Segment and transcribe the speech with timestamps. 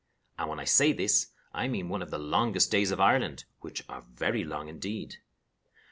[0.39, 3.83] And, when I say this, I mean one of the longest days of Ireland, which
[3.87, 5.17] are very long indeed.